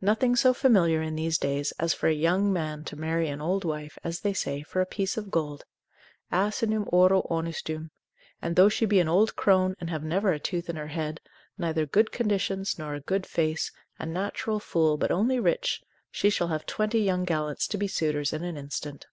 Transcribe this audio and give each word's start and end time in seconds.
Nothing 0.00 0.34
so 0.34 0.54
familiar 0.54 1.02
in 1.02 1.14
these 1.14 1.36
days, 1.36 1.72
as 1.78 1.92
for 1.92 2.08
a 2.08 2.14
young 2.14 2.50
man 2.50 2.84
to 2.84 2.96
marry 2.96 3.28
an 3.28 3.42
old 3.42 3.66
wife, 3.66 3.98
as 4.02 4.20
they 4.20 4.32
say, 4.32 4.62
for 4.62 4.80
a 4.80 4.86
piece 4.86 5.18
of 5.18 5.30
gold; 5.30 5.66
asinum 6.32 6.88
auro 6.90 7.26
onustum; 7.30 7.90
and 8.40 8.56
though 8.56 8.70
she 8.70 8.86
be 8.86 8.98
an 8.98 9.10
old 9.10 9.36
crone, 9.36 9.74
and 9.78 9.90
have 9.90 10.02
never 10.02 10.32
a 10.32 10.40
tooth 10.40 10.70
in 10.70 10.76
her 10.76 10.86
head, 10.86 11.20
neither 11.58 11.84
good 11.84 12.10
conditions, 12.12 12.78
nor 12.78 12.94
a 12.94 13.00
good 13.02 13.26
face, 13.26 13.70
a 13.98 14.06
natural 14.06 14.58
fool, 14.58 14.96
but 14.96 15.10
only 15.10 15.38
rich, 15.38 15.82
she 16.10 16.30
shall 16.30 16.48
have 16.48 16.64
twenty 16.64 17.00
young 17.00 17.26
gallants 17.26 17.68
to 17.68 17.76
be 17.76 17.86
suitors 17.86 18.32
in 18.32 18.42
an 18.44 18.56
instant. 18.56 19.06